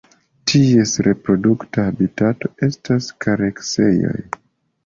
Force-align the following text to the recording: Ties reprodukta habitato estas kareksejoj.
Ties 0.51 0.93
reprodukta 1.07 1.85
habitato 1.89 2.51
estas 2.69 3.11
kareksejoj. 3.27 4.19